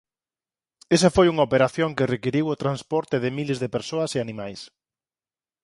[0.95, 4.59] Esa foi unha operación que requiriu o transporte de miles de persoas e animais.